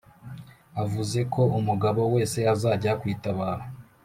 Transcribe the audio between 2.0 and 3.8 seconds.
wese ajya kwitabaro"